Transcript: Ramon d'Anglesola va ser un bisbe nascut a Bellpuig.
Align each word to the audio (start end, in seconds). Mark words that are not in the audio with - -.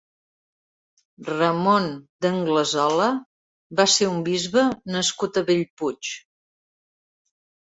Ramon 1.31 1.85
d'Anglesola 2.25 3.09
va 3.81 3.85
ser 3.97 4.09
un 4.13 4.17
bisbe 4.31 4.65
nascut 4.97 5.39
a 5.39 5.45
Bellpuig. 5.53 6.13